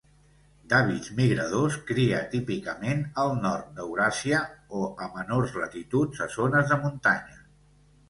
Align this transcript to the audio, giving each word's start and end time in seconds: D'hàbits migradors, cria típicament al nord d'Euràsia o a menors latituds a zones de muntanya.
D'hàbits 0.69 1.11
migradors, 1.19 1.77
cria 1.89 2.21
típicament 2.31 3.05
al 3.25 3.35
nord 3.45 3.69
d'Euràsia 3.77 4.43
o 4.83 4.85
a 5.09 5.13
menors 5.21 5.57
latituds 5.63 6.29
a 6.29 6.33
zones 6.41 6.75
de 6.75 6.85
muntanya. 6.85 7.43